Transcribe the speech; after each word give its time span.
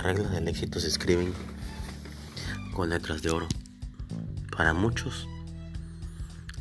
Las 0.00 0.16
reglas 0.16 0.32
del 0.32 0.48
éxito 0.48 0.80
se 0.80 0.88
escriben 0.88 1.34
con 2.72 2.88
letras 2.88 3.20
de 3.20 3.28
oro. 3.28 3.46
Para 4.56 4.72
muchos 4.72 5.28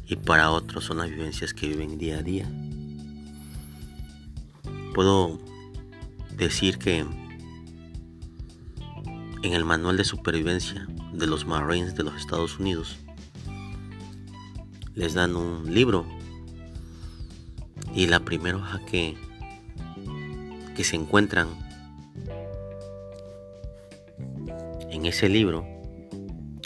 y 0.09 0.18
para 0.18 0.52
otros 0.52 0.84
son 0.84 0.97
las 0.97 1.09
vivencias 1.09 1.54
que 1.54 1.70
viven 1.70 1.97
día 1.97 2.17
a 2.17 2.21
día. 2.21 2.52
Puedo 4.94 5.39
decir 6.36 6.80
que 6.80 6.99
en 9.44 9.53
el 9.53 9.63
manual 9.63 9.95
de 9.95 10.03
supervivencia 10.03 10.85
de 11.13 11.26
los 11.26 11.45
Marines 11.45 11.95
de 11.95 12.03
los 12.03 12.16
Estados 12.17 12.59
Unidos 12.59 12.98
les 14.95 15.13
dan 15.13 15.38
un 15.38 15.73
libro 15.73 16.05
y 17.95 18.08
la 18.08 18.20
primera 18.20 18.58
hoja 18.58 18.81
que, 18.85 19.16
que 20.76 20.84
se 20.84 20.98
encuentran 20.98 21.69
en 24.91 25.05
ese 25.05 25.29
libro 25.29 25.66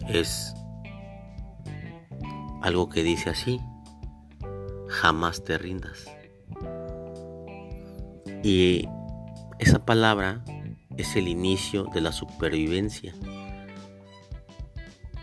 es 0.07 0.53
algo 2.61 2.89
que 2.89 3.03
dice 3.03 3.29
así, 3.29 3.59
jamás 4.87 5.43
te 5.43 5.57
rindas. 5.57 6.05
Y 8.43 8.87
esa 9.59 9.85
palabra 9.85 10.43
es 10.97 11.15
el 11.15 11.27
inicio 11.27 11.85
de 11.93 12.01
la 12.01 12.11
supervivencia 12.11 13.13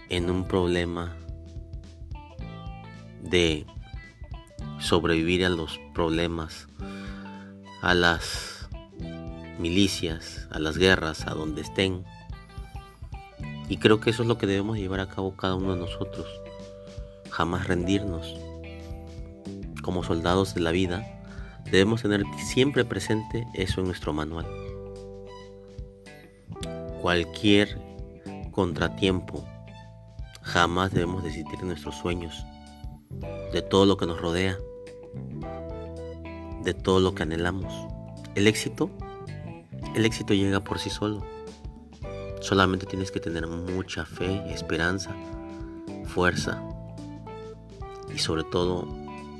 en 0.08 0.28
un 0.28 0.46
problema 0.46 1.16
de 3.22 3.64
sobrevivir 4.78 5.44
a 5.44 5.48
los 5.48 5.78
problemas, 5.94 6.68
a 7.80 7.94
las 7.94 8.68
milicias, 9.58 10.48
a 10.50 10.58
las 10.58 10.76
guerras, 10.78 11.26
a 11.26 11.34
donde 11.34 11.62
estén. 11.62 12.04
Y 13.70 13.76
creo 13.76 14.00
que 14.00 14.10
eso 14.10 14.22
es 14.22 14.28
lo 14.28 14.36
que 14.36 14.48
debemos 14.48 14.78
llevar 14.78 14.98
a 14.98 15.08
cabo 15.08 15.36
cada 15.36 15.54
uno 15.54 15.74
de 15.74 15.80
nosotros. 15.80 16.26
Jamás 17.30 17.68
rendirnos. 17.68 18.34
Como 19.80 20.02
soldados 20.02 20.54
de 20.54 20.60
la 20.60 20.72
vida, 20.72 21.22
debemos 21.70 22.02
tener 22.02 22.24
siempre 22.36 22.84
presente 22.84 23.46
eso 23.54 23.80
en 23.80 23.86
nuestro 23.86 24.12
manual. 24.12 24.46
Cualquier 27.00 27.80
contratiempo, 28.50 29.44
jamás 30.42 30.92
debemos 30.92 31.22
desistir 31.22 31.60
de 31.60 31.66
nuestros 31.66 31.94
sueños, 31.94 32.44
de 33.52 33.62
todo 33.62 33.86
lo 33.86 33.96
que 33.96 34.06
nos 34.06 34.20
rodea, 34.20 34.58
de 36.64 36.74
todo 36.74 36.98
lo 36.98 37.14
que 37.14 37.22
anhelamos. 37.22 37.72
El 38.34 38.48
éxito, 38.48 38.90
el 39.94 40.04
éxito 40.04 40.34
llega 40.34 40.58
por 40.58 40.80
sí 40.80 40.90
solo. 40.90 41.24
Solamente 42.40 42.86
tienes 42.86 43.10
que 43.10 43.20
tener 43.20 43.46
mucha 43.46 44.04
fe, 44.04 44.52
esperanza, 44.52 45.14
fuerza 46.06 46.62
y 48.14 48.18
sobre 48.18 48.44
todo 48.44 48.86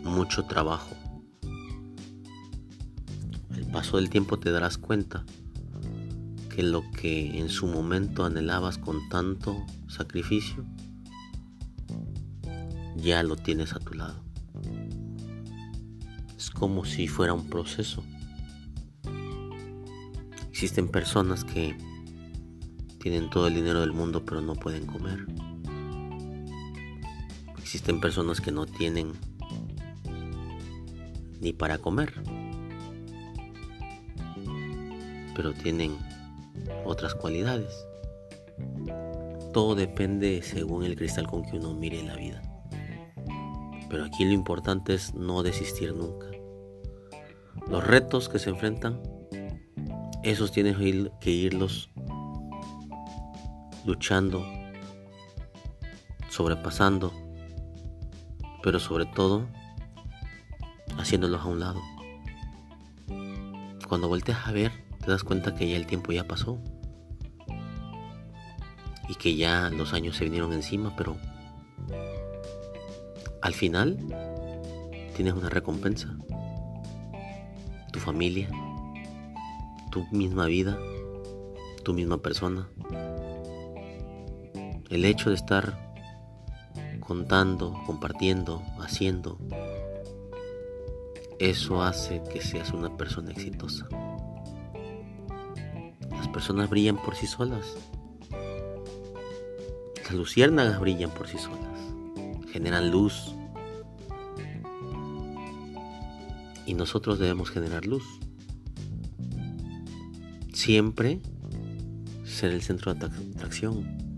mucho 0.05 0.45
trabajo. 0.45 0.95
El 3.55 3.67
paso 3.67 3.97
del 3.97 4.11
tiempo 4.11 4.39
te 4.39 4.51
darás 4.51 4.79
cuenta 4.79 5.25
que 6.55 6.63
lo 6.63 6.83
que 6.91 7.39
en 7.39 7.49
su 7.49 7.67
momento 7.67 8.25
anhelabas 8.25 8.77
con 8.77 9.09
tanto 9.09 9.65
sacrificio, 9.89 10.65
ya 12.97 13.23
lo 13.23 13.37
tienes 13.37 13.73
a 13.73 13.79
tu 13.79 13.95
lado. 13.95 14.23
Es 16.37 16.51
como 16.51 16.85
si 16.85 17.09
fuera 17.09 17.33
un 17.33 17.49
proceso. 17.49 18.05
Existen 20.51 20.89
personas 20.89 21.45
que 21.45 21.77
tienen 23.01 23.31
todo 23.31 23.47
el 23.47 23.55
dinero 23.55 23.81
del 23.81 23.93
mundo 23.93 24.25
pero 24.25 24.41
no 24.41 24.55
pueden 24.55 24.87
comer. 24.87 25.27
Existen 27.59 28.01
personas 28.01 28.41
que 28.41 28.53
no 28.53 28.67
tienen 28.67 29.13
ni 31.41 31.53
para 31.53 31.79
comer, 31.79 32.13
pero 35.35 35.53
tienen 35.55 35.97
otras 36.85 37.15
cualidades. 37.15 37.73
Todo 39.53 39.75
depende 39.75 40.43
según 40.43 40.85
el 40.85 40.97
cristal 40.97 41.27
con 41.27 41.43
que 41.43 41.57
uno 41.57 41.75
mire 41.75 42.03
la 42.03 42.17
vida. 42.17 42.43
Pero 43.89 44.05
aquí 44.05 44.25
lo 44.25 44.33
importante 44.33 44.95
es 44.95 45.15
no 45.15 45.43
desistir 45.43 45.95
nunca. 45.95 46.27
Los 47.69 47.87
retos 47.87 48.29
que 48.29 48.39
se 48.39 48.51
enfrentan, 48.51 49.01
esos 50.23 50.53
tienes 50.53 50.77
que 51.21 51.31
irlos 51.31 51.91
luchando, 53.85 54.45
sobrepasando, 56.29 57.13
pero 58.63 58.79
sobre 58.79 59.07
todo 59.07 59.47
haciéndolos 60.99 61.41
a 61.41 61.47
un 61.47 61.61
lado. 61.61 61.81
Cuando 63.89 64.09
volteas 64.09 64.47
a 64.47 64.53
ver, 64.53 64.73
te 65.01 65.11
das 65.11 65.25
cuenta 65.25 65.55
que 65.55 65.69
ya 65.69 65.77
el 65.77 65.87
tiempo 65.87 66.13
ya 66.13 66.27
pasó 66.27 66.63
y 69.09 69.15
que 69.17 69.35
ya 69.35 69.71
los 69.71 69.93
años 69.93 70.17
se 70.17 70.25
vinieron 70.25 70.53
encima, 70.53 70.95
pero 70.97 71.17
al 73.43 73.55
final 73.55 73.99
tienes 75.17 75.35
una 75.35 75.49
recompensa. 75.49 76.17
Tu 77.93 77.99
familia, 77.99 78.49
tu 79.91 80.07
misma 80.13 80.47
vida, 80.47 80.79
tu 81.83 81.93
misma 81.93 82.19
persona. 82.19 82.69
El 84.91 85.05
hecho 85.05 85.31
de 85.31 85.37
estar 85.37 85.95
contando, 86.99 87.81
compartiendo, 87.87 88.63
haciendo, 88.81 89.39
eso 91.39 91.83
hace 91.83 92.21
que 92.31 92.43
seas 92.43 92.73
una 92.73 92.97
persona 92.97 93.31
exitosa. 93.31 93.89
Las 96.11 96.29
personas 96.29 96.69
brillan 96.69 96.97
por 96.97 97.15
sí 97.17 97.27
solas. 97.27 97.77
Las 100.05 100.13
luciérnagas 100.13 100.79
brillan 100.81 101.11
por 101.11 101.29
sí 101.29 101.39
solas. 101.39 101.81
Generan 102.53 102.91
luz. 102.91 103.35
Y 106.67 106.75
nosotros 106.75 107.19
debemos 107.19 107.51
generar 107.51 107.87
luz. 107.87 108.05
Siempre 110.53 111.21
ser 112.25 112.51
el 112.51 112.61
centro 112.61 112.93
de 112.93 113.07
atracción. 113.07 114.10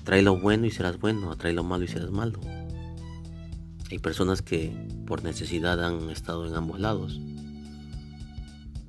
Atrae 0.00 0.22
lo 0.22 0.38
bueno 0.38 0.66
y 0.66 0.70
serás 0.70 0.98
bueno, 0.98 1.30
atrae 1.30 1.52
lo 1.52 1.62
malo 1.62 1.84
y 1.84 1.88
serás 1.88 2.10
malo. 2.10 2.40
Hay 3.90 3.98
personas 3.98 4.40
que 4.40 4.72
por 5.06 5.22
necesidad 5.22 5.84
han 5.84 6.08
estado 6.08 6.48
en 6.48 6.54
ambos 6.54 6.80
lados, 6.80 7.20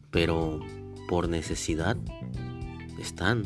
pero 0.10 0.62
por 1.10 1.28
necesidad 1.28 1.98
están. 2.98 3.46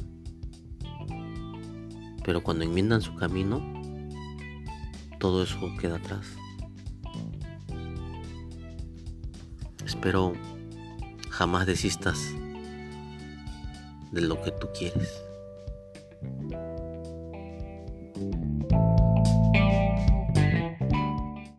Pero 2.23 2.43
cuando 2.43 2.65
enmiendan 2.65 3.01
su 3.01 3.15
camino, 3.15 3.63
todo 5.19 5.41
eso 5.41 5.59
queda 5.79 5.95
atrás. 5.95 6.27
Espero 9.83 10.33
jamás 11.31 11.65
desistas 11.65 12.31
de 14.11 14.21
lo 14.21 14.39
que 14.43 14.51
tú 14.51 14.67
quieres. 14.77 15.25